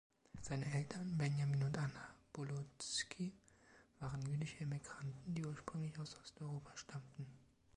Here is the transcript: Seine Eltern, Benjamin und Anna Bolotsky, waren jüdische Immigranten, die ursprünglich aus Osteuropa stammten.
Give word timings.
Seine 0.41 0.65
Eltern, 0.73 1.15
Benjamin 1.15 1.61
und 1.61 1.77
Anna 1.77 2.15
Bolotsky, 2.33 3.31
waren 3.99 4.23
jüdische 4.27 4.63
Immigranten, 4.63 5.35
die 5.35 5.45
ursprünglich 5.45 5.95
aus 5.99 6.17
Osteuropa 6.19 6.75
stammten. 6.75 7.27